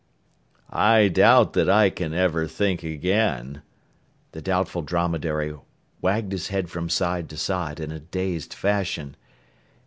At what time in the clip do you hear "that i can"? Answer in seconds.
1.53-2.11